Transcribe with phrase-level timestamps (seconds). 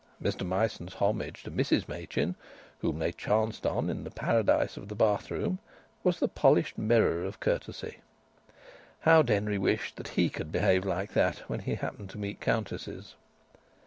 [0.19, 2.33] Mr Myson's homage to Mrs Machin,
[2.79, 5.59] whom they chanced on in the paradise of the bath room,
[6.03, 7.97] was the polished mirror of courtesy.
[9.01, 13.13] How Denry wished that he could behave like that when he happened to meet countesses.